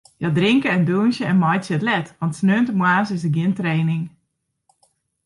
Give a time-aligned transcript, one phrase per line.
[0.19, 4.03] Hja drinke en dûnsje en meitsje it let, want sneintemoarns is der gjin training.